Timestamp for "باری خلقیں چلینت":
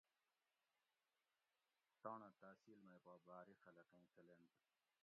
3.25-4.53